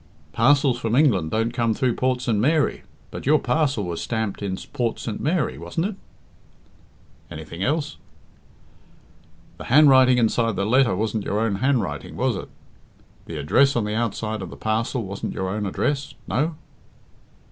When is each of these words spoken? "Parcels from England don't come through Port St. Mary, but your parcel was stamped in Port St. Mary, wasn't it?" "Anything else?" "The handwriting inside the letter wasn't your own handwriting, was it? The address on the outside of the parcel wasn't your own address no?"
"Parcels 0.33 0.79
from 0.79 0.95
England 0.95 1.29
don't 1.29 1.51
come 1.53 1.75
through 1.75 1.93
Port 1.93 2.21
St. 2.21 2.35
Mary, 2.39 2.81
but 3.11 3.27
your 3.27 3.37
parcel 3.37 3.83
was 3.83 4.01
stamped 4.01 4.41
in 4.41 4.57
Port 4.73 4.97
St. 4.99 5.21
Mary, 5.21 5.59
wasn't 5.59 5.85
it?" 5.85 5.95
"Anything 7.29 7.61
else?" 7.61 7.97
"The 9.59 9.65
handwriting 9.65 10.17
inside 10.17 10.55
the 10.55 10.65
letter 10.65 10.95
wasn't 10.95 11.25
your 11.25 11.39
own 11.39 11.57
handwriting, 11.57 12.15
was 12.15 12.35
it? 12.35 12.49
The 13.27 13.37
address 13.37 13.75
on 13.75 13.83
the 13.85 13.93
outside 13.93 14.41
of 14.41 14.49
the 14.49 14.55
parcel 14.57 15.03
wasn't 15.03 15.33
your 15.35 15.49
own 15.49 15.67
address 15.67 16.15
no?" 16.27 16.55